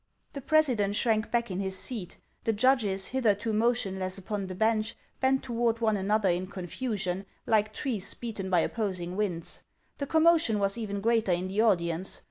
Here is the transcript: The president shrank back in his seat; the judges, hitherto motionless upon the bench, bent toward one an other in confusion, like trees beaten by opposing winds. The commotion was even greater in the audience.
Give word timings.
The 0.33 0.41
president 0.41 0.95
shrank 0.95 1.29
back 1.29 1.51
in 1.51 1.59
his 1.59 1.77
seat; 1.77 2.17
the 2.43 2.53
judges, 2.53 3.09
hitherto 3.09 3.53
motionless 3.53 4.17
upon 4.17 4.47
the 4.47 4.55
bench, 4.55 4.95
bent 5.19 5.43
toward 5.43 5.79
one 5.79 5.95
an 5.95 6.09
other 6.09 6.27
in 6.29 6.47
confusion, 6.47 7.23
like 7.45 7.71
trees 7.71 8.11
beaten 8.15 8.49
by 8.49 8.61
opposing 8.61 9.15
winds. 9.15 9.61
The 9.99 10.07
commotion 10.07 10.57
was 10.57 10.75
even 10.75 11.01
greater 11.01 11.33
in 11.33 11.49
the 11.49 11.61
audience. 11.61 12.19